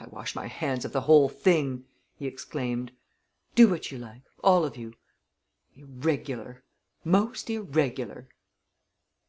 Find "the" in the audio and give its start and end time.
0.92-1.02